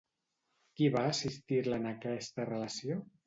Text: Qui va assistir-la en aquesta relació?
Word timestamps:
Qui 0.79 0.87
va 0.95 1.03
assistir-la 1.09 1.79
en 1.83 1.87
aquesta 1.91 2.49
relació? 2.53 2.99